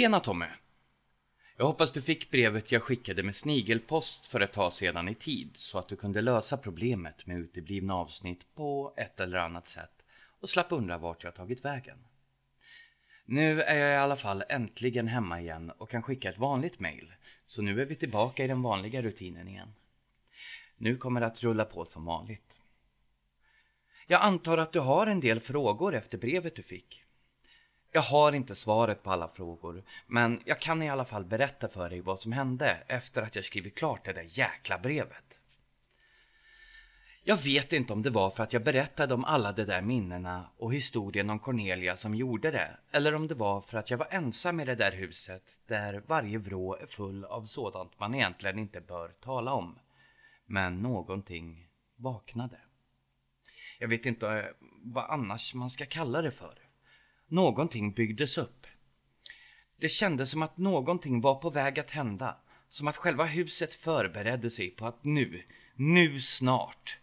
Tjena 0.00 0.20
Tommy! 0.20 0.46
Jag 1.56 1.66
hoppas 1.66 1.92
du 1.92 2.02
fick 2.02 2.30
brevet 2.30 2.72
jag 2.72 2.82
skickade 2.82 3.22
med 3.22 3.36
snigelpost 3.36 4.26
för 4.26 4.40
ett 4.40 4.52
tag 4.52 4.72
sedan 4.72 5.08
i 5.08 5.14
tid 5.14 5.50
så 5.54 5.78
att 5.78 5.88
du 5.88 5.96
kunde 5.96 6.20
lösa 6.20 6.56
problemet 6.56 7.26
med 7.26 7.38
uteblivna 7.38 7.94
avsnitt 7.94 8.54
på 8.54 8.94
ett 8.96 9.20
eller 9.20 9.38
annat 9.38 9.66
sätt 9.66 10.04
och 10.40 10.50
slapp 10.50 10.72
undra 10.72 10.98
vart 10.98 11.24
jag 11.24 11.34
tagit 11.34 11.64
vägen. 11.64 11.98
Nu 13.24 13.62
är 13.62 13.76
jag 13.76 13.92
i 13.92 13.96
alla 13.96 14.16
fall 14.16 14.44
äntligen 14.48 15.08
hemma 15.08 15.40
igen 15.40 15.70
och 15.78 15.90
kan 15.90 16.02
skicka 16.02 16.28
ett 16.28 16.38
vanligt 16.38 16.80
mail 16.80 17.12
så 17.46 17.62
nu 17.62 17.82
är 17.82 17.86
vi 17.86 17.96
tillbaka 17.96 18.44
i 18.44 18.48
den 18.48 18.62
vanliga 18.62 19.02
rutinen 19.02 19.48
igen. 19.48 19.72
Nu 20.76 20.96
kommer 20.96 21.20
det 21.20 21.26
att 21.26 21.42
rulla 21.42 21.64
på 21.64 21.84
som 21.84 22.04
vanligt. 22.04 22.56
Jag 24.06 24.22
antar 24.22 24.58
att 24.58 24.72
du 24.72 24.80
har 24.80 25.06
en 25.06 25.20
del 25.20 25.40
frågor 25.40 25.94
efter 25.94 26.18
brevet 26.18 26.56
du 26.56 26.62
fick. 26.62 27.04
Jag 27.92 28.02
har 28.02 28.32
inte 28.32 28.54
svaret 28.54 29.02
på 29.02 29.10
alla 29.10 29.28
frågor, 29.28 29.84
men 30.06 30.40
jag 30.44 30.60
kan 30.60 30.82
i 30.82 30.90
alla 30.90 31.04
fall 31.04 31.24
berätta 31.24 31.68
för 31.68 31.90
dig 31.90 32.00
vad 32.00 32.20
som 32.20 32.32
hände 32.32 32.82
efter 32.86 33.22
att 33.22 33.36
jag 33.36 33.44
skrivit 33.44 33.74
klart 33.74 34.04
det 34.04 34.12
där 34.12 34.26
jäkla 34.28 34.78
brevet. 34.78 35.40
Jag 37.22 37.36
vet 37.36 37.72
inte 37.72 37.92
om 37.92 38.02
det 38.02 38.10
var 38.10 38.30
för 38.30 38.42
att 38.42 38.52
jag 38.52 38.64
berättade 38.64 39.14
om 39.14 39.24
alla 39.24 39.52
de 39.52 39.64
där 39.64 39.80
minnena 39.80 40.44
och 40.56 40.74
historien 40.74 41.30
om 41.30 41.38
Cornelia 41.38 41.96
som 41.96 42.14
gjorde 42.14 42.50
det, 42.50 42.76
eller 42.90 43.14
om 43.14 43.28
det 43.28 43.34
var 43.34 43.60
för 43.60 43.78
att 43.78 43.90
jag 43.90 43.98
var 43.98 44.08
ensam 44.10 44.60
i 44.60 44.64
det 44.64 44.74
där 44.74 44.92
huset 44.92 45.42
där 45.66 46.02
varje 46.06 46.38
vrå 46.38 46.76
är 46.76 46.86
full 46.86 47.24
av 47.24 47.44
sådant 47.46 48.00
man 48.00 48.14
egentligen 48.14 48.58
inte 48.58 48.80
bör 48.80 49.08
tala 49.08 49.52
om. 49.52 49.78
Men 50.46 50.82
någonting 50.82 51.68
vaknade. 51.96 52.60
Jag 53.78 53.88
vet 53.88 54.06
inte 54.06 54.28
eh, 54.28 54.44
vad 54.82 55.04
annars 55.10 55.54
man 55.54 55.70
ska 55.70 55.86
kalla 55.86 56.22
det 56.22 56.30
för. 56.30 56.69
Någonting 57.32 57.92
byggdes 57.92 58.38
upp. 58.38 58.66
Det 59.76 59.88
kändes 59.88 60.30
som 60.30 60.42
att 60.42 60.58
någonting 60.58 61.20
var 61.20 61.34
på 61.34 61.50
väg 61.50 61.78
att 61.78 61.90
hända. 61.90 62.36
Som 62.68 62.88
att 62.88 62.96
själva 62.96 63.24
huset 63.24 63.74
förberedde 63.74 64.50
sig 64.50 64.70
på 64.70 64.86
att 64.86 65.04
nu, 65.04 65.42
nu 65.74 66.20
snart. 66.20 66.98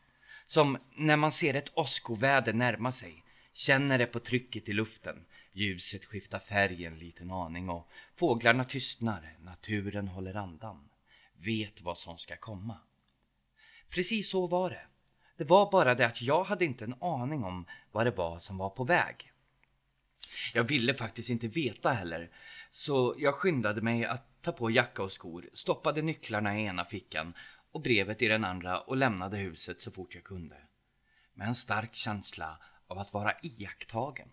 Som 0.45 0.77
när 0.95 1.17
man 1.17 1.31
ser 1.31 1.53
ett 1.53 1.77
åskoväder 1.77 2.53
närma 2.53 2.91
sig. 2.91 3.23
Känner 3.53 3.97
det 3.97 4.05
på 4.05 4.19
trycket 4.19 4.69
i 4.69 4.73
luften. 4.73 5.25
Ljuset 5.53 6.05
skiftar 6.05 6.39
färg 6.39 6.85
en 6.85 6.99
liten 6.99 7.31
aning 7.31 7.69
och 7.69 7.89
fåglarna 8.15 8.63
tystnar. 8.63 9.37
Naturen 9.39 10.07
håller 10.07 10.35
andan. 10.35 10.89
Vet 11.37 11.81
vad 11.81 11.97
som 11.97 12.17
ska 12.17 12.37
komma. 12.37 12.77
Precis 13.89 14.29
så 14.29 14.47
var 14.47 14.69
det. 14.69 14.87
Det 15.37 15.43
var 15.43 15.71
bara 15.71 15.95
det 15.95 16.05
att 16.05 16.21
jag 16.21 16.43
hade 16.43 16.65
inte 16.65 16.85
en 16.85 16.95
aning 17.01 17.43
om 17.43 17.65
vad 17.91 18.05
det 18.05 18.11
var 18.11 18.39
som 18.39 18.57
var 18.57 18.69
på 18.69 18.83
väg. 18.83 19.31
Jag 20.53 20.63
ville 20.63 20.93
faktiskt 20.93 21.29
inte 21.29 21.47
veta 21.47 21.91
heller, 21.91 22.31
så 22.71 23.15
jag 23.17 23.35
skyndade 23.35 23.81
mig 23.81 24.05
att 24.05 24.41
ta 24.41 24.51
på 24.51 24.71
jacka 24.71 25.03
och 25.03 25.11
skor, 25.11 25.49
stoppade 25.53 26.01
nycklarna 26.01 26.59
i 26.59 26.65
ena 26.65 26.85
fickan 26.85 27.33
och 27.71 27.81
brevet 27.81 28.21
i 28.21 28.27
den 28.27 28.43
andra 28.43 28.79
och 28.79 28.97
lämnade 28.97 29.37
huset 29.37 29.81
så 29.81 29.91
fort 29.91 30.15
jag 30.15 30.23
kunde. 30.23 30.57
Med 31.33 31.47
en 31.47 31.55
stark 31.55 31.93
känsla 31.93 32.59
av 32.87 32.97
att 32.97 33.13
vara 33.13 33.33
iakttagen, 33.41 34.29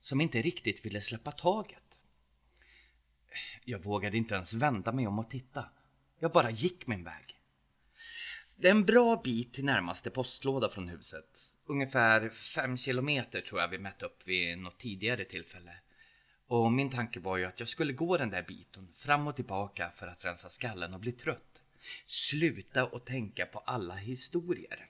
som 0.00 0.20
inte 0.20 0.42
riktigt 0.42 0.84
ville 0.84 1.00
släppa 1.00 1.32
taget. 1.32 1.98
Jag 3.64 3.78
vågade 3.78 4.16
inte 4.16 4.34
ens 4.34 4.52
vända 4.52 4.92
mig 4.92 5.06
om 5.06 5.18
och 5.18 5.30
titta. 5.30 5.64
Jag 6.18 6.32
bara 6.32 6.50
gick 6.50 6.86
min 6.86 7.04
väg. 7.04 7.38
Det 8.56 8.68
är 8.68 8.72
en 8.72 8.84
bra 8.84 9.20
bit 9.24 9.52
till 9.54 9.64
närmaste 9.64 10.10
postlåda 10.10 10.68
från 10.68 10.88
huset. 10.88 11.57
Ungefär 11.70 12.28
fem 12.28 12.76
kilometer 12.76 13.40
tror 13.40 13.60
jag 13.60 13.68
vi 13.68 13.78
mätte 13.78 14.06
upp 14.06 14.26
vid 14.28 14.58
något 14.58 14.78
tidigare 14.78 15.24
tillfälle. 15.24 15.72
Och 16.46 16.72
min 16.72 16.90
tanke 16.90 17.20
var 17.20 17.36
ju 17.36 17.44
att 17.44 17.60
jag 17.60 17.68
skulle 17.68 17.92
gå 17.92 18.16
den 18.16 18.30
där 18.30 18.42
biten 18.42 18.92
fram 18.96 19.26
och 19.26 19.36
tillbaka 19.36 19.90
för 19.90 20.06
att 20.06 20.24
rensa 20.24 20.48
skallen 20.48 20.94
och 20.94 21.00
bli 21.00 21.12
trött. 21.12 21.62
Sluta 22.06 22.86
och 22.86 23.04
tänka 23.04 23.46
på 23.46 23.58
alla 23.58 23.94
historier. 23.94 24.86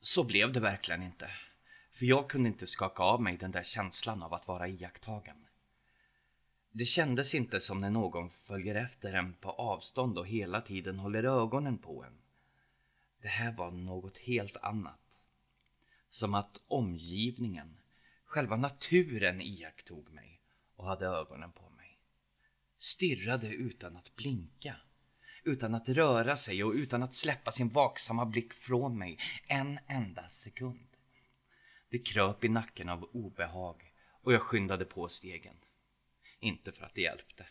Så 0.00 0.24
blev 0.24 0.52
det 0.52 0.60
verkligen 0.60 1.02
inte. 1.02 1.30
För 1.92 2.06
jag 2.06 2.30
kunde 2.30 2.48
inte 2.48 2.66
skaka 2.66 3.02
av 3.02 3.22
mig 3.22 3.36
den 3.36 3.50
där 3.50 3.62
känslan 3.62 4.22
av 4.22 4.34
att 4.34 4.48
vara 4.48 4.68
iakttagen. 4.68 5.46
Det 6.72 6.84
kändes 6.84 7.34
inte 7.34 7.60
som 7.60 7.80
när 7.80 7.90
någon 7.90 8.30
följer 8.30 8.74
efter 8.74 9.12
en 9.12 9.32
på 9.32 9.50
avstånd 9.50 10.18
och 10.18 10.26
hela 10.26 10.60
tiden 10.60 10.98
håller 10.98 11.24
ögonen 11.24 11.78
på 11.78 12.04
en. 12.04 12.18
Det 13.22 13.28
här 13.28 13.52
var 13.52 13.70
något 13.70 14.18
helt 14.18 14.56
annat. 14.56 15.22
Som 16.10 16.34
att 16.34 16.60
omgivningen, 16.68 17.80
själva 18.24 18.56
naturen 18.56 19.40
iakttog 19.40 20.12
mig 20.12 20.40
och 20.76 20.86
hade 20.86 21.06
ögonen 21.06 21.52
på 21.52 21.70
mig. 21.70 21.98
Stirrade 22.78 23.48
utan 23.48 23.96
att 23.96 24.16
blinka, 24.16 24.76
utan 25.44 25.74
att 25.74 25.88
röra 25.88 26.36
sig 26.36 26.64
och 26.64 26.72
utan 26.72 27.02
att 27.02 27.14
släppa 27.14 27.52
sin 27.52 27.68
vaksamma 27.68 28.26
blick 28.26 28.54
från 28.54 28.98
mig 28.98 29.18
en 29.46 29.78
enda 29.86 30.28
sekund. 30.28 30.88
Det 31.88 31.98
kröp 31.98 32.44
i 32.44 32.48
nacken 32.48 32.88
av 32.88 33.04
obehag 33.04 33.92
och 34.22 34.32
jag 34.32 34.42
skyndade 34.42 34.84
på 34.84 35.08
stegen. 35.08 35.56
Inte 36.40 36.72
för 36.72 36.84
att 36.84 36.94
det 36.94 37.00
hjälpte. 37.00 37.46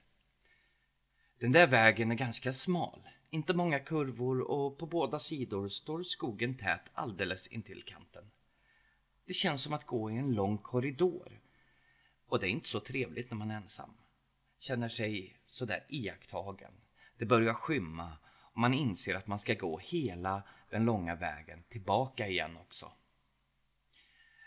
Den 1.40 1.52
där 1.52 1.68
vägen 1.68 2.12
är 2.12 2.16
ganska 2.16 2.54
smal, 2.54 3.10
inte 3.30 3.54
många 3.54 3.80
kurvor 3.80 4.42
och 4.42 4.78
på 4.78 4.86
båda 4.86 5.20
sidor 5.20 5.68
står 5.68 6.04
skogen 6.04 6.58
tät 6.58 6.82
alldeles 6.94 7.48
intill 7.48 7.84
kanten. 7.84 8.32
Det 9.26 9.34
känns 9.34 9.62
som 9.62 9.74
att 9.74 9.86
gå 9.86 10.12
i 10.12 10.18
en 10.18 10.32
lång 10.32 10.58
korridor. 10.58 11.42
Och 12.28 12.40
det 12.40 12.48
är 12.48 12.52
inte 12.52 12.68
så 12.68 12.80
trevligt 12.80 13.32
när 13.32 13.38
man 13.38 13.52
är 13.52 13.56
ensam. 13.56 13.98
Känner 14.60 14.90
sig 14.90 15.38
sådär 15.48 15.86
iakttagen. 15.90 16.72
Det 17.18 17.26
börjar 17.26 17.54
skymma 17.54 18.18
och 18.54 18.60
man 18.60 18.74
inser 18.74 19.16
att 19.16 19.28
man 19.28 19.40
ska 19.40 19.54
gå 19.54 19.80
hela 19.80 20.44
den 20.70 20.86
långa 20.86 21.16
vägen 21.16 21.64
tillbaka 21.70 22.28
igen 22.28 22.58
också. 22.58 22.92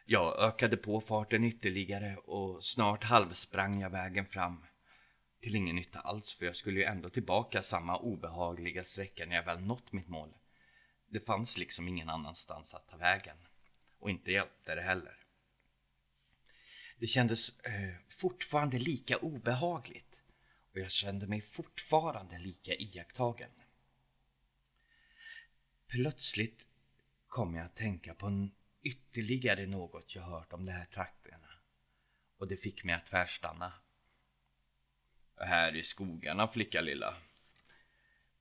Jag 0.06 0.38
ökade 0.38 0.76
på 0.76 1.00
farten 1.00 1.44
ytterligare 1.44 2.16
och 2.16 2.64
snart 2.64 3.04
halvsprang 3.04 3.80
jag 3.80 3.90
vägen 3.90 4.26
fram. 4.26 4.64
Till 5.42 5.54
ingen 5.54 5.76
nytta 5.76 6.00
alls 6.00 6.32
för 6.32 6.46
jag 6.46 6.56
skulle 6.56 6.80
ju 6.80 6.84
ändå 6.84 7.10
tillbaka 7.10 7.62
samma 7.62 7.98
obehagliga 7.98 8.84
sträcka 8.84 9.26
när 9.26 9.36
jag 9.36 9.44
väl 9.44 9.60
nått 9.60 9.92
mitt 9.92 10.08
mål. 10.08 10.34
Det 11.08 11.20
fanns 11.20 11.58
liksom 11.58 11.88
ingen 11.88 12.08
annanstans 12.08 12.74
att 12.74 12.88
ta 12.88 12.96
vägen. 12.96 13.36
Och 13.98 14.10
inte 14.10 14.32
hjälpte 14.32 14.74
det 14.74 14.82
heller. 14.82 15.16
Det 16.98 17.06
kändes 17.06 17.58
eh, 17.58 17.94
fortfarande 18.08 18.78
lika 18.78 19.16
obehagligt 19.16 20.20
och 20.72 20.78
jag 20.78 20.90
kände 20.90 21.26
mig 21.26 21.40
fortfarande 21.40 22.38
lika 22.38 22.74
iakttagen. 22.74 23.50
Plötsligt 25.86 26.66
kom 27.28 27.54
jag 27.54 27.66
att 27.66 27.76
tänka 27.76 28.14
på 28.14 28.26
en 28.26 28.54
ytterligare 28.82 29.66
något 29.66 30.14
jag 30.14 30.22
hört 30.22 30.52
om 30.52 30.64
de 30.64 30.72
här 30.72 30.84
trakterna. 30.84 31.48
Och 32.36 32.48
det 32.48 32.56
fick 32.56 32.84
mig 32.84 32.94
att 32.94 33.06
tvärstanna. 33.06 33.72
Här 35.36 35.76
i 35.76 35.82
skogarna 35.82 36.48
flicka 36.48 36.80
lilla. 36.80 37.14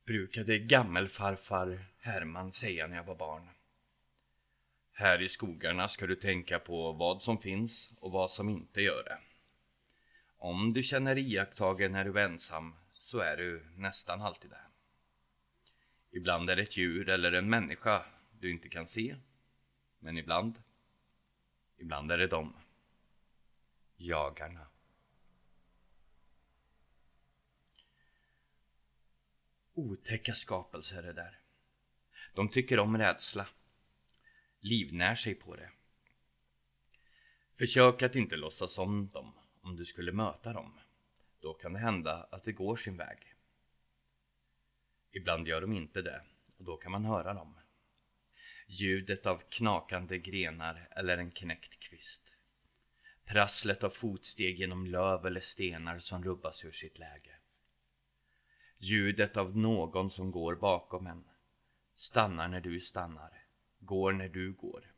Brukade 0.05 0.59
gammelfarfar 0.59 1.85
Herman 1.99 2.51
säga 2.51 2.87
när 2.87 2.95
jag 2.95 3.03
var 3.03 3.15
barn. 3.15 3.49
Här 4.91 5.21
i 5.21 5.29
skogarna 5.29 5.87
ska 5.87 6.07
du 6.07 6.15
tänka 6.15 6.59
på 6.59 6.91
vad 6.91 7.21
som 7.21 7.37
finns 7.37 7.91
och 7.99 8.11
vad 8.11 8.31
som 8.31 8.49
inte 8.49 8.81
gör 8.81 9.03
det. 9.03 9.17
Om 10.37 10.73
du 10.73 10.83
känner 10.83 11.17
iakttagen 11.17 11.91
när 11.91 12.05
du 12.05 12.19
är 12.19 12.25
ensam 12.25 12.75
så 12.93 13.19
är 13.19 13.37
du 13.37 13.65
nästan 13.75 14.21
alltid 14.21 14.51
det. 14.51 14.61
Ibland 16.11 16.49
är 16.49 16.55
det 16.55 16.61
ett 16.61 16.77
djur 16.77 17.09
eller 17.09 17.31
en 17.31 17.49
människa 17.49 18.05
du 18.39 18.51
inte 18.51 18.69
kan 18.69 18.87
se 18.87 19.15
men 19.99 20.17
ibland, 20.17 20.61
ibland 21.77 22.11
är 22.11 22.17
det 22.17 22.27
dem. 22.27 22.53
Jagarna. 23.95 24.70
Otäcka 29.73 30.33
skapelser 30.33 31.01
det 31.01 31.13
där. 31.13 31.39
De 32.33 32.49
tycker 32.49 32.79
om 32.79 32.97
rädsla. 32.97 33.47
Livnär 34.59 35.15
sig 35.15 35.35
på 35.35 35.55
det. 35.55 35.69
Försök 37.57 38.01
att 38.01 38.15
inte 38.15 38.35
låtsas 38.35 38.77
om 38.77 39.09
dem 39.09 39.33
om 39.61 39.75
du 39.75 39.85
skulle 39.85 40.11
möta 40.11 40.53
dem. 40.53 40.79
Då 41.41 41.53
kan 41.53 41.73
det 41.73 41.79
hända 41.79 42.27
att 42.31 42.43
det 42.43 42.51
går 42.51 42.75
sin 42.75 42.97
väg. 42.97 43.17
Ibland 45.11 45.47
gör 45.47 45.61
de 45.61 45.73
inte 45.73 46.01
det 46.01 46.21
och 46.57 46.65
då 46.65 46.77
kan 46.77 46.91
man 46.91 47.05
höra 47.05 47.33
dem. 47.33 47.57
Ljudet 48.67 49.25
av 49.25 49.41
knakande 49.49 50.17
grenar 50.17 50.87
eller 50.91 51.17
en 51.17 51.31
knäckt 51.31 51.79
kvist. 51.79 52.33
Prasslet 53.25 53.83
av 53.83 53.89
fotsteg 53.89 54.59
genom 54.59 54.85
löv 54.85 55.25
eller 55.25 55.39
stenar 55.39 55.99
som 55.99 56.23
rubbas 56.23 56.65
ur 56.65 56.71
sitt 56.71 56.99
läge. 56.99 57.40
Ljudet 58.83 59.37
av 59.37 59.57
någon 59.57 60.11
som 60.11 60.31
går 60.31 60.55
bakom 60.55 61.07
en. 61.07 61.23
Stannar 61.93 62.47
när 62.47 62.61
du 62.61 62.79
stannar. 62.79 63.43
Går 63.79 64.11
när 64.11 64.29
du 64.29 64.53
går. 64.53 64.93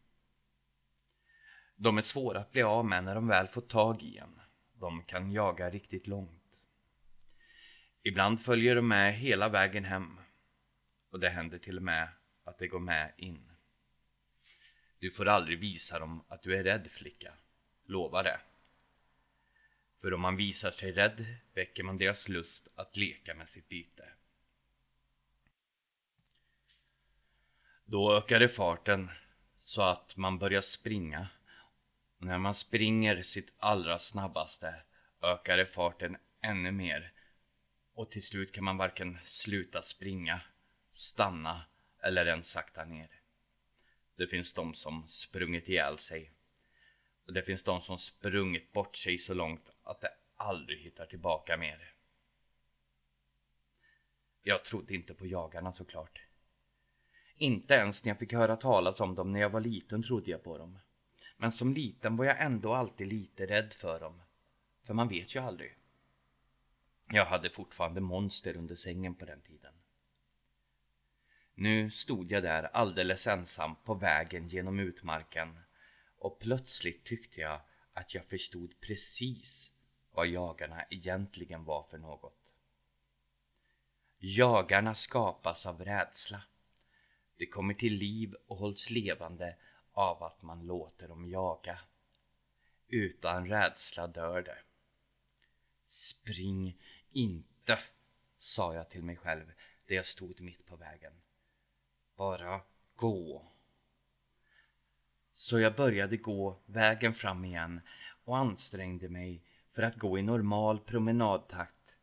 De 1.75 1.97
är 1.97 2.01
svåra 2.01 2.39
att 2.39 2.51
bli 2.51 2.61
av 2.61 2.85
med 2.85 3.03
när 3.03 3.15
de 3.15 3.27
väl 3.27 3.47
får 3.47 3.61
tag 3.61 4.03
i 4.03 4.17
en. 4.17 4.39
de 4.73 5.03
kan 5.03 5.31
jaga 5.31 5.69
riktigt 5.69 6.07
långt. 6.07 6.65
Ibland 8.03 8.41
följer 8.41 8.75
de 8.75 8.87
med 8.87 9.13
hela 9.13 9.49
vägen 9.49 9.85
hem. 9.85 10.19
Och 11.09 11.19
det 11.19 11.29
händer 11.29 11.57
till 11.57 11.77
och 11.77 11.83
med 11.83 12.09
att 12.43 12.57
de 12.57 12.67
går 12.67 12.79
med 12.79 13.13
in. 13.17 13.51
Du 14.99 15.11
får 15.11 15.27
aldrig 15.27 15.59
visa 15.59 15.99
dem 15.99 16.23
att 16.27 16.41
du 16.41 16.55
är 16.55 16.63
rädd 16.63 16.91
flicka. 16.91 17.33
Lova 17.85 18.23
det. 18.23 18.39
För 20.03 20.13
om 20.13 20.21
man 20.21 20.35
visar 20.35 20.71
sig 20.71 20.91
rädd 20.91 21.25
väcker 21.53 21.83
man 21.83 21.97
deras 21.97 22.27
lust 22.27 22.67
att 22.75 22.97
leka 22.97 23.35
med 23.35 23.49
sitt 23.49 23.69
byte. 23.69 24.09
Då 27.85 28.17
ökar 28.17 28.39
det 28.39 28.49
farten 28.49 29.09
så 29.59 29.81
att 29.81 30.17
man 30.17 30.39
börjar 30.39 30.61
springa. 30.61 31.27
Och 32.17 32.25
när 32.25 32.37
man 32.37 32.53
springer 32.53 33.21
sitt 33.21 33.53
allra 33.57 33.99
snabbaste 33.99 34.75
ökar 35.21 35.57
det 35.57 35.65
farten 35.65 36.17
ännu 36.41 36.71
mer. 36.71 37.13
Och 37.93 38.11
till 38.11 38.23
slut 38.23 38.51
kan 38.51 38.63
man 38.63 38.77
varken 38.77 39.17
sluta 39.25 39.81
springa, 39.81 40.41
stanna 40.91 41.65
eller 41.99 42.25
ens 42.25 42.51
sakta 42.51 42.85
ner. 42.85 43.09
Det 44.15 44.27
finns 44.27 44.53
de 44.53 44.73
som 44.73 45.07
sprungit 45.07 45.69
ihjäl 45.69 45.97
sig. 45.97 46.31
Och 47.25 47.33
det 47.33 47.43
finns 47.43 47.63
de 47.63 47.81
som 47.81 47.99
sprungit 47.99 48.71
bort 48.71 48.95
sig 48.95 49.17
så 49.17 49.33
långt 49.33 49.72
att 49.83 50.01
det 50.01 50.11
aldrig 50.35 50.79
hittar 50.79 51.05
tillbaka 51.05 51.57
mer. 51.57 51.93
Jag 54.43 54.65
trodde 54.65 54.95
inte 54.95 55.13
på 55.13 55.27
jagarna 55.27 55.73
såklart. 55.73 56.21
Inte 57.35 57.73
ens 57.73 58.03
när 58.03 58.09
jag 58.09 58.19
fick 58.19 58.33
höra 58.33 58.55
talas 58.55 58.99
om 58.99 59.15
dem 59.15 59.31
när 59.31 59.39
jag 59.39 59.49
var 59.49 59.61
liten 59.61 60.03
trodde 60.03 60.31
jag 60.31 60.43
på 60.43 60.57
dem. 60.57 60.79
Men 61.37 61.51
som 61.51 61.73
liten 61.73 62.17
var 62.17 62.25
jag 62.25 62.41
ändå 62.41 62.73
alltid 62.73 63.07
lite 63.07 63.45
rädd 63.45 63.73
för 63.73 63.99
dem. 63.99 64.21
För 64.83 64.93
man 64.93 65.07
vet 65.07 65.35
ju 65.35 65.39
aldrig. 65.39 65.75
Jag 67.09 67.25
hade 67.25 67.49
fortfarande 67.49 68.01
monster 68.01 68.57
under 68.57 68.75
sängen 68.75 69.15
på 69.15 69.25
den 69.25 69.41
tiden. 69.41 69.73
Nu 71.55 71.91
stod 71.91 72.31
jag 72.31 72.43
där 72.43 72.63
alldeles 72.63 73.27
ensam 73.27 73.75
på 73.75 73.93
vägen 73.93 74.47
genom 74.47 74.79
utmarken 74.79 75.59
och 76.17 76.39
plötsligt 76.39 77.03
tyckte 77.03 77.41
jag 77.41 77.61
att 77.93 78.13
jag 78.13 78.25
förstod 78.25 78.81
precis 78.81 79.72
vad 80.13 80.27
jagarna 80.27 80.85
egentligen 80.89 81.63
var 81.63 81.83
för 81.83 81.97
något. 81.97 82.55
Jagarna 84.17 84.95
skapas 84.95 85.65
av 85.65 85.83
rädsla. 85.83 86.41
De 87.37 87.45
kommer 87.45 87.73
till 87.73 87.93
liv 87.93 88.35
och 88.47 88.57
hålls 88.57 88.89
levande 88.89 89.55
av 89.91 90.23
att 90.23 90.41
man 90.41 90.65
låter 90.65 91.07
dem 91.07 91.29
jaga. 91.29 91.79
Utan 92.87 93.47
rädsla 93.47 94.07
dör 94.07 94.41
de. 94.41 94.53
Spring 95.85 96.81
inte, 97.11 97.79
sa 98.39 98.73
jag 98.73 98.89
till 98.89 99.03
mig 99.03 99.15
själv 99.15 99.51
där 99.87 99.95
jag 99.95 100.05
stod 100.05 100.41
mitt 100.41 100.65
på 100.65 100.75
vägen. 100.75 101.13
Bara 102.15 102.61
gå. 102.95 103.51
Så 105.33 105.59
jag 105.59 105.75
började 105.75 106.17
gå 106.17 106.59
vägen 106.65 107.13
fram 107.13 107.45
igen 107.45 107.81
och 108.25 108.37
ansträngde 108.37 109.09
mig 109.09 109.43
för 109.73 109.83
att 109.83 109.95
gå 109.95 110.19
i 110.19 110.21
normal 110.21 110.79
promenadtakt. 110.79 111.95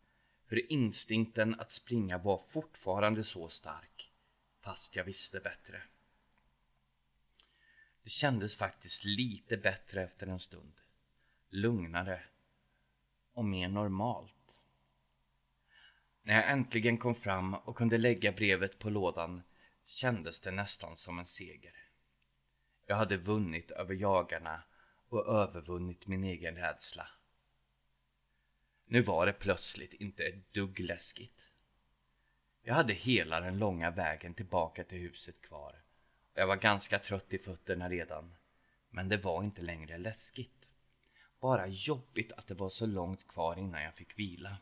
För 0.48 0.72
instinkten 0.72 1.60
att 1.60 1.70
springa 1.70 2.18
var 2.18 2.42
fortfarande 2.48 3.24
så 3.24 3.48
stark, 3.48 4.12
fast 4.60 4.96
jag 4.96 5.04
visste 5.04 5.40
bättre. 5.40 5.82
Det 8.02 8.10
kändes 8.10 8.56
faktiskt 8.56 9.04
lite 9.04 9.56
bättre 9.56 10.02
efter 10.02 10.26
en 10.26 10.40
stund. 10.40 10.72
Lugnare 11.48 12.22
och 13.32 13.44
mer 13.44 13.68
normalt. 13.68 14.60
När 16.22 16.34
jag 16.34 16.50
äntligen 16.50 16.98
kom 16.98 17.14
fram 17.14 17.54
och 17.54 17.76
kunde 17.76 17.98
lägga 17.98 18.32
brevet 18.32 18.78
på 18.78 18.90
lådan 18.90 19.42
kändes 19.86 20.40
det 20.40 20.50
nästan 20.50 20.96
som 20.96 21.18
en 21.18 21.26
seger. 21.26 21.74
Jag 22.86 22.96
hade 22.96 23.16
vunnit 23.16 23.70
över 23.70 23.94
jagarna 23.94 24.62
och 25.08 25.26
övervunnit 25.26 26.06
min 26.06 26.24
egen 26.24 26.56
rädsla. 26.56 27.08
Nu 28.90 29.02
var 29.02 29.26
det 29.26 29.32
plötsligt 29.32 29.94
inte 29.94 30.24
ett 30.24 30.52
dugg 30.52 30.80
läskigt. 30.80 31.50
Jag 32.62 32.74
hade 32.74 32.92
hela 32.92 33.40
den 33.40 33.58
långa 33.58 33.90
vägen 33.90 34.34
tillbaka 34.34 34.84
till 34.84 34.98
huset 34.98 35.40
kvar 35.40 35.80
jag 36.34 36.46
var 36.46 36.56
ganska 36.56 36.98
trött 36.98 37.34
i 37.34 37.38
fötterna 37.38 37.88
redan. 37.88 38.34
Men 38.90 39.08
det 39.08 39.16
var 39.16 39.42
inte 39.42 39.62
längre 39.62 39.98
läskigt. 39.98 40.68
Bara 41.40 41.66
jobbigt 41.66 42.32
att 42.32 42.46
det 42.46 42.54
var 42.54 42.68
så 42.68 42.86
långt 42.86 43.28
kvar 43.28 43.58
innan 43.58 43.82
jag 43.82 43.94
fick 43.94 44.18
vila. 44.18 44.56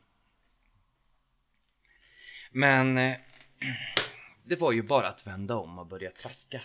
Men 2.51 2.99
eh, 2.99 3.17
det 4.45 4.57
var 4.57 4.73
ju 4.73 4.83
bara 4.83 5.09
att 5.09 5.27
vända 5.27 5.57
om 5.57 5.79
och 5.79 5.87
börja 5.87 6.11
traska. 6.11 6.63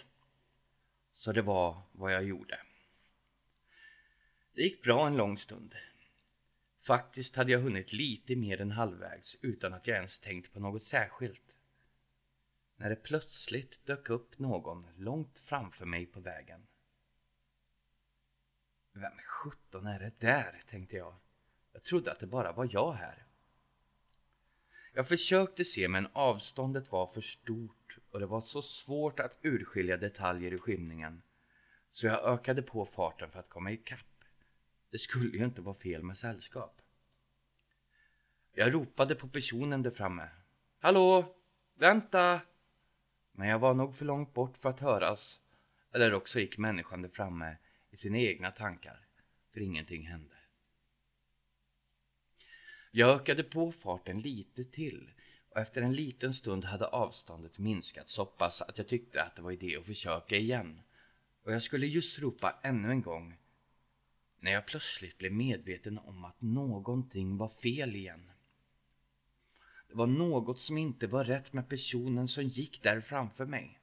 Så 1.13 1.31
det 1.31 1.41
var 1.41 1.81
vad 1.91 2.13
jag 2.13 2.23
gjorde. 2.23 2.59
Det 4.53 4.61
gick 4.61 4.83
bra 4.83 5.07
en 5.07 5.17
lång 5.17 5.37
stund. 5.37 5.75
Faktiskt 6.83 7.35
hade 7.35 7.51
jag 7.51 7.59
hunnit 7.59 7.93
lite 7.93 8.35
mer 8.35 8.61
än 8.61 8.71
halvvägs 8.71 9.37
utan 9.41 9.73
att 9.73 9.87
jag 9.87 9.97
ens 9.97 10.19
tänkt 10.19 10.53
på 10.53 10.59
något 10.59 10.83
särskilt. 10.83 11.55
När 12.75 12.89
det 12.89 12.95
plötsligt 12.95 13.85
dök 13.85 14.09
upp 14.09 14.39
någon 14.39 14.87
långt 14.97 15.39
framför 15.39 15.85
mig 15.85 16.05
på 16.05 16.19
vägen. 16.19 16.67
Vem 18.93 19.17
sjutton 19.17 19.87
är 19.87 19.99
det 19.99 20.19
där, 20.19 20.61
tänkte 20.69 20.95
jag. 20.95 21.15
Jag 21.73 21.83
trodde 21.83 22.11
att 22.11 22.19
det 22.19 22.27
bara 22.27 22.51
var 22.51 22.69
jag 22.71 22.91
här. 22.91 23.25
Jag 24.93 25.07
försökte 25.07 25.65
se 25.65 25.87
men 25.87 26.07
avståndet 26.13 26.91
var 26.91 27.07
för 27.07 27.21
stort 27.21 27.97
och 28.11 28.19
det 28.19 28.25
var 28.25 28.41
så 28.41 28.61
svårt 28.61 29.19
att 29.19 29.37
urskilja 29.41 29.97
detaljer 29.97 30.53
i 30.53 30.57
skymningen. 30.57 31.21
Så 31.91 32.07
jag 32.07 32.25
ökade 32.33 32.61
på 32.61 32.85
farten 32.85 33.31
för 33.31 33.39
att 33.39 33.49
komma 33.49 33.71
ikapp. 33.71 34.12
Det 34.93 34.99
skulle 34.99 35.37
ju 35.37 35.45
inte 35.45 35.61
vara 35.61 35.75
fel 35.75 36.03
med 36.03 36.17
sällskap. 36.17 36.81
Jag 38.51 38.73
ropade 38.73 39.15
på 39.15 39.27
personen 39.27 39.81
där 39.83 39.91
framme. 39.91 40.29
Hallå! 40.79 41.35
Vänta! 41.75 42.41
Men 43.31 43.47
jag 43.47 43.59
var 43.59 43.73
nog 43.73 43.95
för 43.95 44.05
långt 44.05 44.33
bort 44.33 44.57
för 44.57 44.69
att 44.69 44.79
höras. 44.79 45.39
Eller 45.93 46.13
också 46.13 46.39
gick 46.39 46.57
människan 46.57 47.01
där 47.01 47.09
framme 47.09 47.57
i 47.91 47.97
sina 47.97 48.17
egna 48.17 48.51
tankar. 48.51 49.07
För 49.53 49.59
ingenting 49.59 50.07
hände. 50.07 50.35
Jag 52.91 53.15
ökade 53.15 53.43
på 53.43 53.71
farten 53.71 54.19
lite 54.19 54.63
till 54.63 55.11
och 55.49 55.57
efter 55.59 55.81
en 55.81 55.93
liten 55.93 56.33
stund 56.33 56.65
hade 56.65 56.87
avståndet 56.87 57.59
minskat 57.59 58.09
så 58.09 58.25
pass 58.25 58.61
att 58.61 58.77
jag 58.77 58.87
tyckte 58.87 59.23
att 59.23 59.35
det 59.35 59.41
var 59.41 59.51
idé 59.51 59.77
att 59.77 59.85
försöka 59.85 60.35
igen. 60.35 60.81
Och 61.43 61.53
jag 61.53 61.63
skulle 61.63 61.85
just 61.85 62.19
ropa 62.19 62.59
ännu 62.63 62.89
en 62.89 63.01
gång 63.01 63.37
när 64.43 64.51
jag 64.51 64.65
plötsligt 64.65 65.17
blev 65.17 65.33
medveten 65.33 65.97
om 65.97 66.25
att 66.25 66.41
någonting 66.41 67.37
var 67.37 67.49
fel 67.49 67.95
igen. 67.95 68.31
Det 69.87 69.95
var 69.95 70.07
något 70.07 70.59
som 70.59 70.77
inte 70.77 71.07
var 71.07 71.23
rätt 71.23 71.53
med 71.53 71.69
personen 71.69 72.27
som 72.27 72.43
gick 72.43 72.83
där 72.83 73.01
framför 73.01 73.45
mig. 73.45 73.79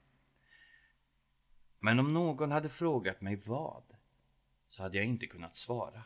Men 1.78 1.98
om 1.98 2.14
någon 2.14 2.50
hade 2.50 2.68
frågat 2.68 3.20
mig 3.20 3.36
vad 3.36 3.96
så 4.68 4.82
hade 4.82 4.96
jag 4.96 5.06
inte 5.06 5.26
kunnat 5.26 5.56
svara. 5.56 6.02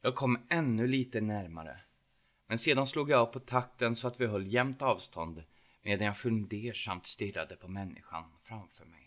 Jag 0.00 0.14
kom 0.14 0.46
ännu 0.48 0.86
lite 0.86 1.20
närmare. 1.20 1.80
Men 2.46 2.58
sedan 2.58 2.86
slog 2.86 3.10
jag 3.10 3.20
av 3.20 3.26
på 3.26 3.40
takten 3.40 3.96
så 3.96 4.06
att 4.06 4.20
vi 4.20 4.26
höll 4.26 4.52
jämnt 4.52 4.82
avstånd 4.82 5.44
medan 5.82 6.06
jag 6.06 6.18
fundersamt 6.18 7.06
stirrade 7.06 7.56
på 7.56 7.68
människan 7.68 8.24
framför 8.42 8.84
mig. 8.84 9.03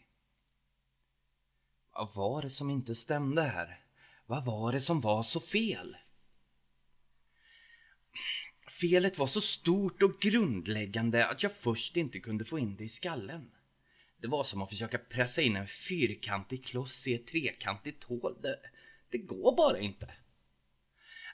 Vad 1.97 2.13
var 2.13 2.41
det 2.41 2.49
som 2.49 2.69
inte 2.69 2.95
stämde 2.95 3.41
här? 3.41 3.79
Vad 4.25 4.45
var 4.45 4.71
det 4.71 4.81
som 4.81 5.01
var 5.01 5.23
så 5.23 5.39
fel? 5.39 5.97
Felet 8.81 9.17
var 9.17 9.27
så 9.27 9.41
stort 9.41 10.01
och 10.03 10.19
grundläggande 10.21 11.27
att 11.27 11.43
jag 11.43 11.51
först 11.51 11.97
inte 11.97 12.19
kunde 12.19 12.45
få 12.45 12.59
in 12.59 12.75
det 12.75 12.83
i 12.83 12.89
skallen. 12.89 13.51
Det 14.21 14.27
var 14.27 14.43
som 14.43 14.61
att 14.61 14.69
försöka 14.69 14.97
pressa 14.97 15.41
in 15.41 15.55
en 15.55 15.67
fyrkantig 15.67 16.65
kloss 16.65 17.07
i 17.07 17.13
ett 17.13 17.27
trekantigt 17.27 18.03
hål. 18.03 18.41
Det, 18.41 18.59
det 19.09 19.17
går 19.17 19.55
bara 19.55 19.79
inte. 19.79 20.13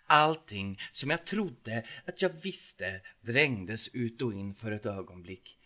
Allting 0.05 0.79
som 0.91 1.09
jag 1.09 1.25
trodde 1.25 1.87
att 2.05 2.21
jag 2.21 2.29
visste 2.29 3.01
vrängdes 3.21 3.87
ut 3.87 4.21
och 4.21 4.33
in 4.33 4.55
för 4.55 4.71
ett 4.71 4.85
ögonblick. 4.85 5.57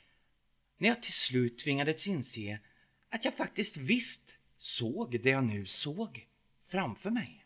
När 0.78 0.90
jag 0.90 1.04
till 1.04 1.14
slut 1.14 1.60
tvingades 1.60 2.08
inse 2.08 2.60
att 3.10 3.26
jag 3.26 3.38
faktiskt 3.38 3.78
visst 3.78 4.37
såg 4.58 5.22
det 5.24 5.30
jag 5.30 5.44
nu 5.44 5.66
såg 5.66 6.28
framför 6.68 7.10
mig. 7.10 7.46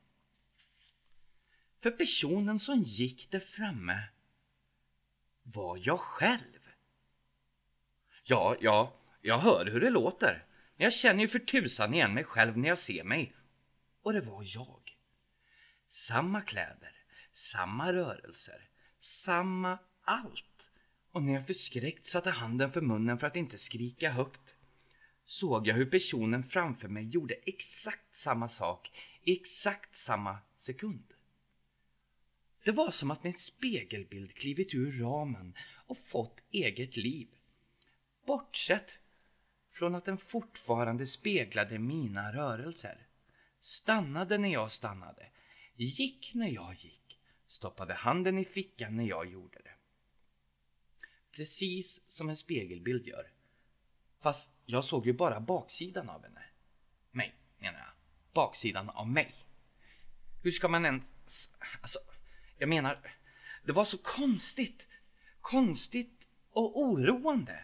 För 1.79 1.91
personen 1.91 2.59
som 2.59 2.81
gick 2.81 3.31
där 3.31 3.39
framme 3.39 4.03
var 5.43 5.79
jag 5.81 5.99
själv. 5.99 6.69
Ja, 8.23 8.55
ja, 8.61 8.93
jag 9.21 9.37
hör 9.37 9.65
hur 9.65 9.79
det 9.79 9.89
låter. 9.89 10.45
Men 10.75 10.83
jag 10.83 10.93
känner 10.93 11.21
ju 11.21 11.27
för 11.27 11.39
tusan 11.39 11.93
igen 11.93 12.13
mig 12.13 12.23
själv 12.23 12.57
när 12.57 12.69
jag 12.69 12.77
ser 12.77 13.03
mig. 13.03 13.35
Och 14.01 14.13
det 14.13 14.21
var 14.21 14.43
jag. 14.45 14.97
Samma 15.87 16.41
kläder, 16.41 17.03
samma 17.31 17.93
rörelser, 17.93 18.69
samma 18.99 19.79
allt. 20.03 20.71
Och 21.11 21.23
när 21.23 21.33
jag 21.33 21.47
förskräckt 21.47 22.05
satte 22.05 22.29
handen 22.29 22.71
för 22.71 22.81
munnen 22.81 23.17
för 23.17 23.27
att 23.27 23.35
inte 23.35 23.57
skrika 23.57 24.11
högt 24.11 24.50
såg 25.31 25.67
jag 25.67 25.75
hur 25.75 25.85
personen 25.85 26.43
framför 26.43 26.87
mig 26.87 27.09
gjorde 27.09 27.33
exakt 27.33 28.15
samma 28.15 28.47
sak 28.47 28.91
i 29.23 29.33
exakt 29.33 29.95
samma 29.95 30.37
sekund. 30.57 31.13
Det 32.63 32.71
var 32.71 32.91
som 32.91 33.11
att 33.11 33.23
min 33.23 33.33
spegelbild 33.33 34.33
klivit 34.33 34.73
ur 34.73 34.99
ramen 34.99 35.57
och 35.87 35.97
fått 35.97 36.43
eget 36.51 36.97
liv. 36.97 37.27
Bortsett 38.25 38.89
från 39.71 39.95
att 39.95 40.05
den 40.05 40.17
fortfarande 40.17 41.07
speglade 41.07 41.79
mina 41.79 42.33
rörelser. 42.33 43.07
Stannade 43.59 44.37
när 44.37 44.53
jag 44.53 44.71
stannade. 44.71 45.29
Gick 45.75 46.31
när 46.33 46.49
jag 46.49 46.75
gick. 46.75 47.19
Stoppade 47.47 47.93
handen 47.93 48.37
i 48.37 48.45
fickan 48.45 48.95
när 48.95 49.05
jag 49.05 49.31
gjorde 49.31 49.59
det. 49.63 49.75
Precis 51.31 52.01
som 52.07 52.29
en 52.29 52.37
spegelbild 52.37 53.07
gör. 53.07 53.40
Fast 54.21 54.51
jag 54.65 54.85
såg 54.85 55.05
ju 55.05 55.13
bara 55.13 55.39
baksidan 55.39 56.09
av 56.09 56.23
henne. 56.23 56.43
Mig, 57.11 57.35
menar 57.57 57.79
jag. 57.79 57.93
Baksidan 58.33 58.89
av 58.89 59.07
mig. 59.07 59.35
Hur 60.43 60.51
ska 60.51 60.67
man 60.67 60.85
ens... 60.85 61.49
Alltså, 61.81 61.99
jag 62.57 62.69
menar, 62.69 63.15
det 63.65 63.71
var 63.71 63.85
så 63.85 63.97
konstigt. 63.97 64.87
Konstigt 65.41 66.27
och 66.49 66.79
oroande. 66.79 67.63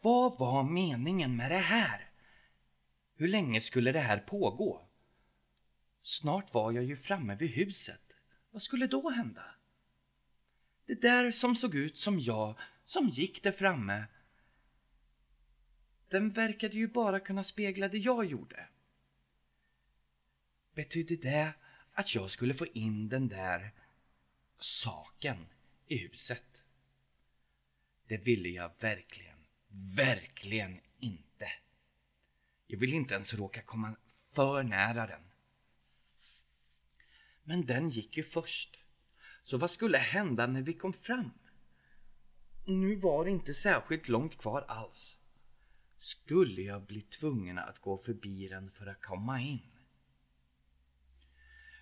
Vad 0.00 0.38
var 0.38 0.62
meningen 0.62 1.36
med 1.36 1.50
det 1.50 1.58
här? 1.58 2.10
Hur 3.14 3.28
länge 3.28 3.60
skulle 3.60 3.92
det 3.92 4.00
här 4.00 4.18
pågå? 4.18 4.88
Snart 6.00 6.54
var 6.54 6.72
jag 6.72 6.84
ju 6.84 6.96
framme 6.96 7.34
vid 7.34 7.50
huset. 7.50 8.16
Vad 8.50 8.62
skulle 8.62 8.86
då 8.86 9.10
hända? 9.10 9.44
Det 10.86 11.02
där 11.02 11.30
som 11.30 11.56
såg 11.56 11.74
ut 11.74 11.98
som 11.98 12.20
jag, 12.20 12.58
som 12.84 13.08
gick 13.08 13.42
där 13.42 13.52
framme. 13.52 14.04
Den 16.12 16.30
verkade 16.30 16.76
ju 16.76 16.88
bara 16.88 17.20
kunna 17.20 17.44
spegla 17.44 17.88
det 17.88 17.98
jag 17.98 18.24
gjorde. 18.24 18.68
Betydde 20.74 21.16
det 21.16 21.52
att 21.92 22.14
jag 22.14 22.30
skulle 22.30 22.54
få 22.54 22.66
in 22.66 23.08
den 23.08 23.28
där 23.28 23.72
saken 24.58 25.46
i 25.86 25.96
huset? 25.96 26.62
Det 28.06 28.16
ville 28.16 28.48
jag 28.48 28.72
verkligen, 28.80 29.38
verkligen 29.96 30.80
inte. 31.00 31.48
Jag 32.66 32.78
ville 32.78 32.96
inte 32.96 33.14
ens 33.14 33.34
råka 33.34 33.62
komma 33.62 33.96
för 34.32 34.62
nära 34.62 35.06
den. 35.06 35.22
Men 37.44 37.66
den 37.66 37.88
gick 37.88 38.16
ju 38.16 38.24
först. 38.24 38.78
Så 39.42 39.58
vad 39.58 39.70
skulle 39.70 39.98
hända 39.98 40.46
när 40.46 40.62
vi 40.62 40.74
kom 40.74 40.92
fram? 40.92 41.30
Nu 42.66 42.96
var 42.96 43.24
det 43.24 43.30
inte 43.30 43.54
särskilt 43.54 44.08
långt 44.08 44.38
kvar 44.38 44.64
alls. 44.68 45.18
Skulle 46.02 46.62
jag 46.62 46.82
bli 46.82 47.00
tvungen 47.00 47.58
att 47.58 47.78
gå 47.78 47.98
förbi 47.98 48.48
den 48.48 48.70
för 48.70 48.86
att 48.86 49.02
komma 49.02 49.40
in? 49.40 49.70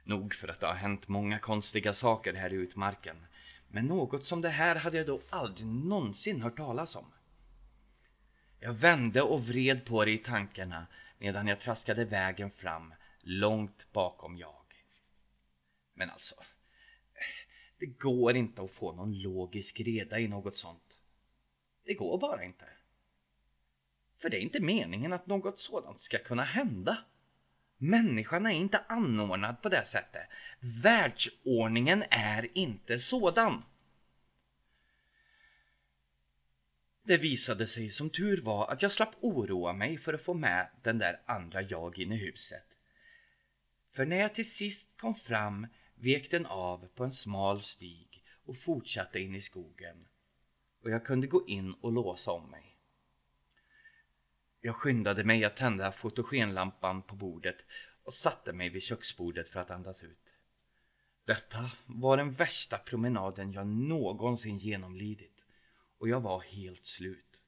Nog 0.04 0.34
för 0.34 0.48
att 0.48 0.60
det 0.60 0.66
har 0.66 0.74
hänt 0.74 1.08
många 1.08 1.38
konstiga 1.38 1.94
saker 1.94 2.34
här 2.34 2.52
i 2.52 2.56
utmarken. 2.56 3.26
Men 3.68 3.86
något 3.86 4.24
som 4.24 4.40
det 4.40 4.48
här 4.48 4.76
hade 4.76 4.96
jag 4.96 5.06
då 5.06 5.20
aldrig 5.30 5.66
någonsin 5.66 6.42
hört 6.42 6.56
talas 6.56 6.96
om. 6.96 7.12
Jag 8.58 8.72
vände 8.72 9.22
och 9.22 9.46
vred 9.46 9.84
på 9.84 10.04
det 10.04 10.12
i 10.12 10.18
tankarna 10.18 10.86
medan 11.18 11.46
jag 11.46 11.60
traskade 11.60 12.04
vägen 12.04 12.50
fram 12.50 12.94
långt 13.20 13.92
bakom 13.92 14.38
jag. 14.38 14.84
Men 15.94 16.10
alltså, 16.10 16.34
det 17.78 17.86
går 17.86 18.36
inte 18.36 18.62
att 18.62 18.72
få 18.72 18.92
någon 18.92 19.20
logisk 19.20 19.80
reda 19.80 20.18
i 20.18 20.28
något 20.28 20.56
sånt. 20.56 21.00
Det 21.84 21.94
går 21.94 22.18
bara 22.18 22.44
inte. 22.44 22.79
För 24.20 24.30
det 24.30 24.36
är 24.36 24.40
inte 24.40 24.60
meningen 24.60 25.12
att 25.12 25.26
något 25.26 25.60
sådant 25.60 26.00
ska 26.00 26.18
kunna 26.18 26.44
hända. 26.44 27.04
Människan 27.76 28.46
är 28.46 28.50
inte 28.50 28.84
anordnad 28.88 29.62
på 29.62 29.68
det 29.68 29.86
sättet. 29.86 30.28
Världsordningen 30.60 32.04
är 32.10 32.48
inte 32.54 32.98
sådan. 32.98 33.62
Det 37.02 37.16
visade 37.16 37.66
sig 37.66 37.90
som 37.90 38.10
tur 38.10 38.40
var 38.40 38.66
att 38.66 38.82
jag 38.82 38.92
slapp 38.92 39.14
oroa 39.20 39.72
mig 39.72 39.98
för 39.98 40.14
att 40.14 40.22
få 40.22 40.34
med 40.34 40.70
den 40.82 40.98
där 40.98 41.20
andra 41.26 41.62
jag 41.62 41.98
in 41.98 42.12
i 42.12 42.16
huset. 42.16 42.78
För 43.92 44.06
när 44.06 44.16
jag 44.16 44.34
till 44.34 44.50
sist 44.50 44.96
kom 44.96 45.14
fram 45.14 45.66
vek 45.94 46.30
den 46.30 46.46
av 46.46 46.88
på 46.94 47.04
en 47.04 47.12
smal 47.12 47.60
stig 47.60 48.24
och 48.46 48.58
fortsatte 48.58 49.20
in 49.20 49.34
i 49.34 49.40
skogen 49.40 50.06
och 50.82 50.90
jag 50.90 51.04
kunde 51.04 51.26
gå 51.26 51.46
in 51.46 51.72
och 51.72 51.92
låsa 51.92 52.30
om 52.30 52.50
mig. 52.50 52.69
Jag 54.60 54.76
skyndade 54.76 55.24
mig 55.24 55.44
att 55.44 55.56
tända 55.56 55.92
fotogenlampan 55.92 57.02
på 57.02 57.16
bordet 57.16 57.56
och 58.02 58.14
satte 58.14 58.52
mig 58.52 58.68
vid 58.68 58.82
köksbordet 58.82 59.48
för 59.48 59.60
att 59.60 59.70
andas 59.70 60.02
ut. 60.02 60.34
Detta 61.24 61.70
var 61.86 62.16
den 62.16 62.32
värsta 62.32 62.78
promenaden 62.78 63.52
jag 63.52 63.66
någonsin 63.66 64.56
genomlidit 64.56 65.44
och 65.98 66.08
jag 66.08 66.20
var 66.20 66.40
helt 66.40 66.84
slut. 66.84 67.42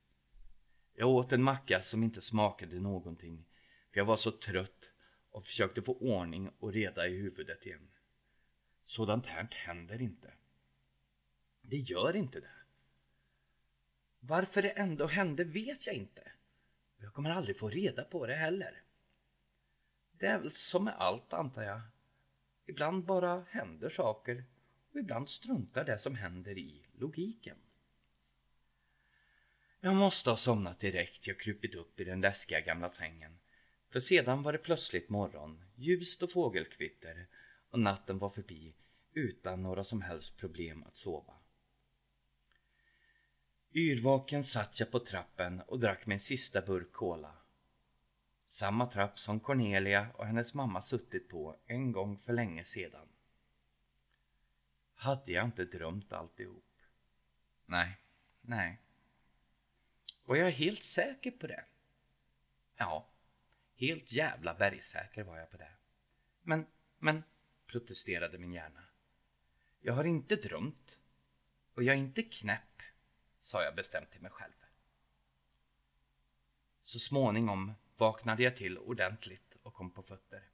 Jag 0.95 1.09
åt 1.09 1.33
en 1.33 1.43
macka 1.43 1.83
som 1.83 2.03
inte 2.03 2.21
smakade 2.21 2.81
någonting 2.81 3.45
för 3.93 4.01
jag 4.01 4.05
var 4.05 4.17
så 4.17 4.31
trött 4.31 4.91
och 5.31 5.47
försökte 5.47 5.83
få 5.83 5.97
ordning 5.97 6.51
och 6.59 6.73
reda 6.73 7.09
i 7.09 7.17
huvudet 7.17 7.67
igen. 7.67 7.89
Sådant 8.85 9.27
här 9.27 9.49
händer 9.51 10.03
inte. 10.03 10.33
Det 11.63 11.77
gör 11.77 12.17
inte 12.17 12.41
det. 12.41 12.55
Varför 14.21 14.63
det 14.63 14.71
ändå 14.71 15.07
hände 15.07 15.45
vet 15.45 15.87
jag 15.87 15.97
inte. 15.97 16.33
Jag 17.03 17.13
kommer 17.13 17.31
aldrig 17.31 17.59
få 17.59 17.69
reda 17.69 18.05
på 18.05 18.27
det 18.27 18.35
heller. 18.35 18.83
Det 20.13 20.27
är 20.27 20.39
väl 20.39 20.51
som 20.51 20.85
med 20.85 20.95
allt 20.95 21.33
antar 21.33 21.63
jag. 21.63 21.81
Ibland 22.67 23.05
bara 23.05 23.45
händer 23.51 23.91
saker 23.91 24.45
och 24.93 25.01
ibland 25.01 25.29
struntar 25.29 25.85
det 25.85 25.99
som 25.99 26.15
händer 26.15 26.59
i 26.59 26.87
logiken. 26.93 27.57
Jag 29.81 29.95
måste 29.95 30.31
ha 30.31 30.37
somnat 30.37 30.81
direkt 30.81 31.27
jag 31.27 31.41
krupit 31.41 31.75
upp 31.75 32.01
i 32.01 32.05
den 32.05 32.21
läskiga 32.21 32.61
gamla 32.61 32.93
sängen. 32.93 33.39
För 33.89 34.01
sedan 34.01 34.43
var 34.43 34.53
det 34.53 34.59
plötsligt 34.59 35.09
morgon, 35.09 35.65
ljust 35.75 36.23
och 36.23 36.33
fågelkvitter 36.33 37.27
och 37.71 37.79
natten 37.79 38.19
var 38.19 38.31
förbi 38.31 38.75
utan 39.13 39.63
några 39.63 39.85
som 39.85 40.03
helst 40.03 40.37
problem 40.37 40.83
att 40.83 40.97
sova. 40.97 41.42
Yrvaken 43.75 44.45
satt 44.45 44.81
jag 44.81 44.91
på 44.91 44.99
trappen 44.99 45.61
och 45.61 45.81
drack 45.81 46.07
min 46.07 46.21
sista 46.21 46.63
burk 46.63 46.93
cola. 46.93 47.37
Samma 48.47 48.87
trapp 48.87 49.19
som 49.19 49.41
Cornelia 49.41 50.09
och 50.15 50.27
hennes 50.27 50.55
mamma 50.55 50.83
suttit 50.83 51.29
på 51.29 51.57
en 51.67 51.93
gång 51.93 52.19
för 52.19 52.33
länge 52.33 52.65
sedan. 52.65 53.09
Hade 54.95 55.33
jag 55.33 55.45
inte 55.45 55.65
drömt 55.65 56.13
alltihop? 56.13 56.65
Nej, 57.67 57.99
nej. 58.41 58.81
Var 60.25 60.37
jag 60.37 60.51
helt 60.51 60.83
säker 60.83 61.31
på 61.31 61.47
det? 61.47 61.65
Ja, 62.77 63.09
helt 63.75 64.13
jävla 64.13 64.55
bergsäker 64.55 65.25
var 65.25 65.39
jag 65.39 65.51
på 65.51 65.57
det. 65.57 65.73
Men, 66.43 66.67
men, 66.99 67.23
protesterade 67.67 68.39
min 68.39 68.53
hjärna. 68.53 68.85
Jag 69.81 69.95
har 69.95 70.05
inte 70.05 70.37
drömt 70.37 71.01
och 71.75 71.83
jag 71.83 71.95
är 71.95 71.99
inte 71.99 72.23
knäpp, 72.23 72.72
sa 73.43 73.63
jag 73.63 73.75
bestämt 73.75 74.11
till 74.11 74.21
mig 74.21 74.31
själv. 74.31 74.53
Så 76.81 76.99
småningom 76.99 77.73
vaknade 77.97 78.43
jag 78.43 78.57
till 78.57 78.79
ordentligt 78.79 79.57
och 79.63 79.75
kom 79.75 79.91
på 79.91 80.03
fötter. 80.03 80.49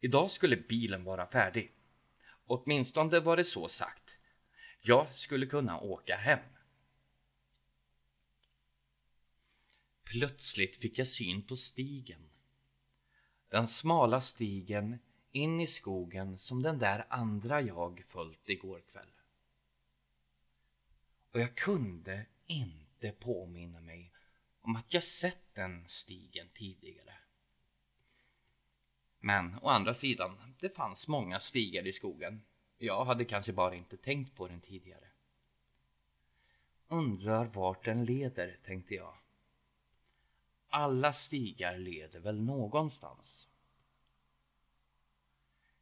Idag 0.00 0.30
skulle 0.30 0.56
bilen 0.56 1.04
vara 1.04 1.26
färdig. 1.26 1.72
Åtminstone 2.46 3.20
var 3.20 3.36
det 3.36 3.44
så 3.44 3.68
sagt. 3.68 4.18
Jag 4.80 5.14
skulle 5.14 5.46
kunna 5.46 5.80
åka 5.80 6.16
hem. 6.16 6.40
Plötsligt 10.04 10.76
fick 10.76 10.98
jag 10.98 11.06
syn 11.06 11.42
på 11.42 11.56
stigen. 11.56 12.30
Den 13.48 13.68
smala 13.68 14.20
stigen 14.20 14.98
in 15.32 15.60
i 15.60 15.66
skogen 15.66 16.38
som 16.38 16.62
den 16.62 16.78
där 16.78 17.06
andra 17.08 17.60
jag 17.60 18.04
följt 18.08 18.48
igår 18.48 18.82
kväll. 18.92 19.19
Och 21.32 21.40
jag 21.40 21.54
kunde 21.54 22.26
inte 22.46 23.12
påminna 23.12 23.80
mig 23.80 24.12
om 24.60 24.76
att 24.76 24.94
jag 24.94 25.02
sett 25.02 25.54
den 25.54 25.84
stigen 25.88 26.48
tidigare. 26.54 27.14
Men 29.20 29.58
å 29.62 29.68
andra 29.68 29.94
sidan, 29.94 30.54
det 30.60 30.68
fanns 30.68 31.08
många 31.08 31.40
stigar 31.40 31.86
i 31.86 31.92
skogen. 31.92 32.42
Jag 32.78 33.04
hade 33.04 33.24
kanske 33.24 33.52
bara 33.52 33.74
inte 33.74 33.96
tänkt 33.96 34.34
på 34.34 34.48
den 34.48 34.60
tidigare. 34.60 35.06
Undrar 36.88 37.44
vart 37.44 37.84
den 37.84 38.04
leder, 38.04 38.58
tänkte 38.64 38.94
jag. 38.94 39.14
Alla 40.68 41.12
stigar 41.12 41.78
leder 41.78 42.20
väl 42.20 42.40
någonstans. 42.40 43.48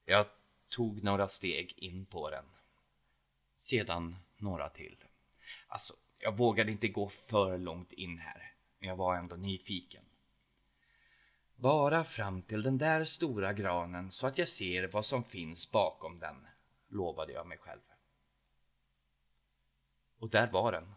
Jag 0.05 0.27
tog 0.69 1.03
några 1.03 1.29
steg 1.29 1.75
in 1.77 2.07
på 2.07 2.31
den. 2.31 2.45
Sedan 3.61 4.17
några 4.37 4.69
till. 4.69 5.08
Alltså, 5.67 5.95
jag 6.19 6.37
vågade 6.37 6.73
inte 6.73 6.89
gå 6.89 7.09
för 7.09 7.59
långt 7.59 7.93
in 7.93 8.19
här. 8.19 8.55
Men 8.79 8.89
jag 8.89 8.97
var 8.97 9.17
ändå 9.17 9.37
nyfiken. 9.37 10.05
Bara 11.57 12.05
fram 12.05 12.43
till 12.43 12.63
den 12.63 12.79
där 12.79 13.05
stora 13.05 13.53
granen 13.53 14.11
så 14.11 14.27
att 14.27 14.39
jag 14.39 14.49
ser 14.49 14.89
vad 14.89 15.07
som 15.07 15.25
finns 15.25 15.71
bakom 15.71 16.19
den, 16.19 16.47
lovade 16.89 17.33
jag 17.33 17.47
mig 17.47 17.59
själv. 17.59 17.81
Och 20.19 20.31
där 20.31 20.51
var 20.51 20.73
den. 20.73 20.95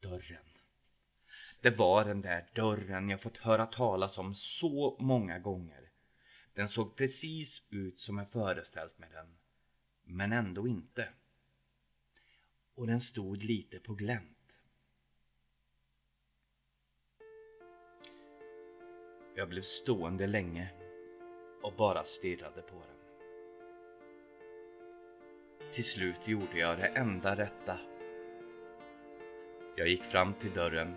Dörren. 0.00 0.44
Det 1.60 1.70
var 1.70 2.04
den 2.04 2.20
där 2.22 2.50
dörren 2.54 3.10
jag 3.10 3.20
fått 3.20 3.36
höra 3.36 3.66
talas 3.66 4.18
om 4.18 4.34
så 4.34 4.96
många 5.00 5.38
gånger. 5.38 5.90
Den 6.54 6.68
såg 6.68 6.96
precis 6.96 7.62
ut 7.70 8.00
som 8.00 8.18
jag 8.18 8.30
föreställt 8.30 8.98
mig 8.98 9.10
den. 9.12 9.36
Men 10.04 10.32
ändå 10.32 10.68
inte. 10.68 11.08
Och 12.74 12.86
den 12.86 13.00
stod 13.00 13.42
lite 13.42 13.78
på 13.78 13.94
glänt. 13.94 14.60
Jag 19.36 19.48
blev 19.48 19.62
stående 19.62 20.26
länge 20.26 20.70
och 21.62 21.72
bara 21.76 22.04
stirrade 22.04 22.62
på 22.62 22.74
den. 22.74 22.94
Till 25.72 25.84
slut 25.84 26.28
gjorde 26.28 26.58
jag 26.58 26.78
det 26.78 26.86
enda 26.86 27.36
rätta. 27.36 27.78
Jag 29.76 29.88
gick 29.88 30.04
fram 30.04 30.34
till 30.34 30.52
dörren 30.52 30.94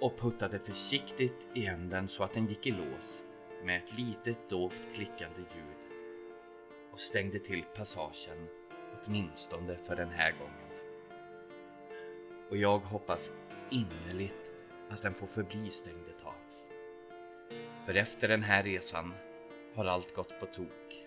och 0.00 0.18
puttade 0.18 0.58
försiktigt 0.58 1.46
igen 1.54 1.90
den 1.90 2.08
så 2.08 2.24
att 2.24 2.32
den 2.32 2.46
gick 2.46 2.66
i 2.66 2.70
lås 2.70 3.22
med 3.64 3.82
ett 3.82 3.98
litet 3.98 4.50
dovt 4.50 4.82
klickande 4.94 5.40
ljud 5.40 5.98
och 6.92 7.00
stängde 7.00 7.38
till 7.38 7.64
passagen 7.76 8.48
åtminstone 8.94 9.76
för 9.76 9.96
den 9.96 10.10
här 10.10 10.32
gången. 10.32 10.63
Och 12.50 12.56
jag 12.56 12.78
hoppas 12.78 13.32
innerligt 13.70 14.52
att 14.90 15.02
den 15.02 15.14
får 15.14 15.26
förbli 15.26 15.70
stängd 15.70 16.08
ett 16.08 16.22
tag. 16.22 16.34
För 17.86 17.94
efter 17.94 18.28
den 18.28 18.42
här 18.42 18.62
resan 18.62 19.14
har 19.74 19.84
allt 19.84 20.14
gått 20.14 20.40
på 20.40 20.46
tok. 20.46 21.06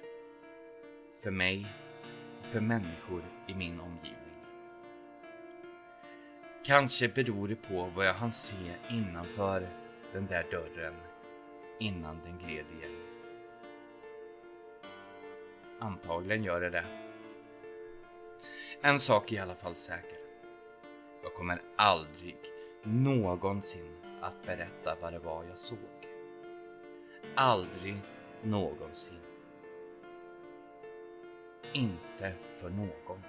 För 1.24 1.32
mig 1.32 1.67
och 2.39 2.46
för 2.46 2.60
människor 2.60 3.24
i 3.48 3.53
min 3.53 3.79
omgivning. 3.79 4.27
Kanske 6.63 7.08
beror 7.08 7.48
det 7.48 7.56
på 7.56 7.91
vad 7.96 8.08
jag 8.08 8.13
hann 8.13 8.34
se 8.34 8.74
innanför 8.89 9.67
den 10.13 10.27
där 10.27 10.46
dörren 10.51 10.94
innan 11.79 12.20
den 12.24 12.38
gled 12.38 12.65
igen. 12.79 13.01
Antagligen 15.79 16.44
gör 16.44 16.62
det 16.62 16.70
det. 16.70 16.86
En 18.82 19.00
sak 19.00 19.32
är 19.32 19.36
i 19.36 19.39
alla 19.39 19.56
fall 19.56 19.75
säker. 19.75 20.16
Jag 21.24 21.33
kommer 21.33 21.62
aldrig 21.75 22.38
någonsin 22.83 23.97
att 24.21 24.45
berätta 24.45 24.95
vad 25.01 25.13
det 25.13 25.19
var 25.19 25.43
jag 25.43 25.57
såg. 25.57 25.77
Aldrig 27.36 28.00
någonsin. 28.41 29.19
Inte 31.74 32.33
för 32.57 32.69
någon. 32.69 33.21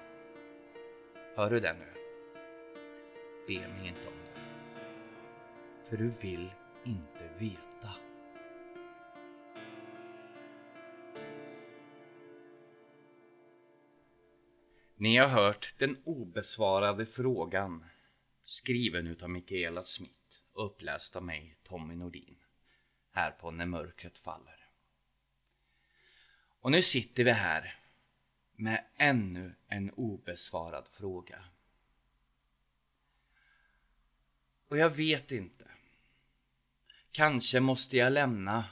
Hör 1.35 1.49
du 1.49 1.59
det 1.59 1.73
nu? 1.73 1.85
Be 3.47 3.67
mig 3.67 3.87
inte 3.87 4.07
om 4.07 4.13
det. 4.25 4.41
För 5.89 5.97
du 5.97 6.11
vill 6.21 6.51
inte 6.83 7.29
veta. 7.37 7.68
Ni 15.01 15.17
har 15.17 15.27
hört 15.27 15.73
Den 15.77 16.01
obesvarade 16.03 17.05
frågan 17.05 17.85
skriven 18.43 19.07
utav 19.07 19.29
Mikaela 19.29 19.83
Smith 19.83 20.41
och 20.53 20.65
uppläst 20.65 21.15
av 21.15 21.23
mig, 21.23 21.57
Tommy 21.63 21.95
Nordin, 21.95 22.37
här 23.11 23.31
på 23.31 23.51
När 23.51 23.65
mörkret 23.65 24.17
faller. 24.17 24.69
Och 26.59 26.71
nu 26.71 26.81
sitter 26.81 27.23
vi 27.23 27.31
här 27.31 27.79
med 28.55 28.85
ännu 28.95 29.55
en 29.67 29.91
obesvarad 29.91 30.87
fråga. 30.87 31.43
Och 34.67 34.77
jag 34.77 34.89
vet 34.89 35.31
inte. 35.31 35.67
Kanske 37.11 37.59
måste 37.59 37.97
jag 37.97 38.13
lämna 38.13 38.65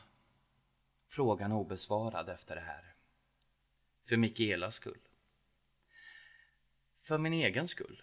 frågan 1.05 1.51
obesvarad 1.51 2.29
efter 2.29 2.55
det 2.55 2.61
här. 2.61 2.95
För 4.05 4.17
Mikaelas 4.17 4.75
skull. 4.75 5.06
För 7.07 7.17
min 7.17 7.33
egen 7.33 7.67
skull. 7.67 8.01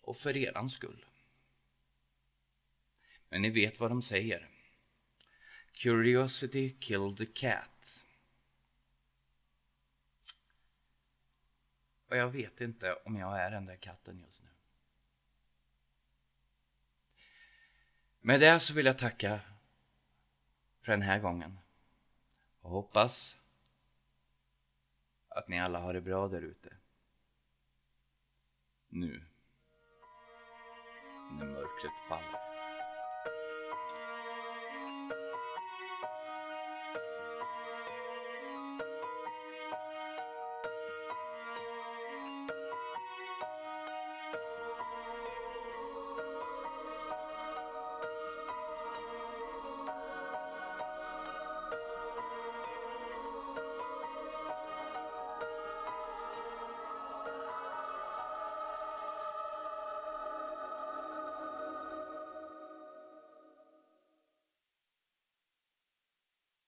Och 0.00 0.16
för 0.16 0.36
eran 0.36 0.70
skull. 0.70 1.06
Men 3.28 3.42
ni 3.42 3.50
vet 3.50 3.80
vad 3.80 3.90
de 3.90 4.02
säger. 4.02 4.48
Curiosity 5.72 6.76
killed 6.80 7.16
the 7.16 7.26
cat. 7.26 8.06
Och 12.06 12.16
jag 12.16 12.28
vet 12.28 12.60
inte 12.60 12.94
om 12.94 13.16
jag 13.16 13.40
är 13.40 13.50
den 13.50 13.66
där 13.66 13.76
katten 13.76 14.20
just 14.20 14.42
nu. 14.42 14.50
Med 18.20 18.40
det 18.40 18.60
så 18.60 18.74
vill 18.74 18.86
jag 18.86 18.98
tacka 18.98 19.40
för 20.80 20.92
den 20.92 21.02
här 21.02 21.18
gången. 21.18 21.58
Och 22.60 22.70
hoppas 22.70 23.38
att 25.28 25.48
ni 25.48 25.60
alla 25.60 25.78
har 25.78 25.94
det 25.94 26.00
bra 26.00 26.28
där 26.28 26.42
ute. 26.42 26.79
Nu. 28.92 29.22
När 31.30 31.46
mörkret 31.46 31.92
faller. 32.08 32.49